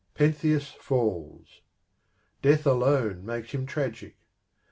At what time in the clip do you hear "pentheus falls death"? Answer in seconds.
0.15-2.65